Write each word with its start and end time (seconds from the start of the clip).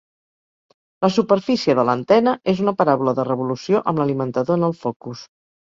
La 1.05 1.09
superfície 1.17 1.75
de 1.81 1.85
l'antena 1.91 2.35
és 2.55 2.63
una 2.65 2.75
paràbola 2.81 3.15
de 3.21 3.29
revolució 3.29 3.85
amb 3.93 4.03
l'alimentador 4.05 4.61
en 4.63 4.69
el 4.73 4.77
focus. 4.85 5.27